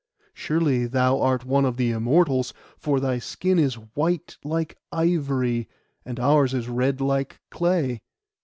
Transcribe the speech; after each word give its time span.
Surely 0.33 0.87
thou 0.87 1.21
art 1.21 1.45
one 1.45 1.63
of 1.63 1.77
the 1.77 1.91
Immortals; 1.91 2.55
for 2.75 2.99
thy 2.99 3.19
skin 3.19 3.59
is 3.59 3.75
white 3.75 4.35
like 4.43 4.75
ivory, 4.91 5.69
and 6.03 6.19
ours 6.19 6.55
is 6.55 6.67
red 6.67 6.99
like 6.99 7.39
clay. 7.51 8.01